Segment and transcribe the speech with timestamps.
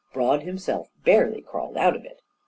[0.13, 2.23] Broad himself barely crawled out of it.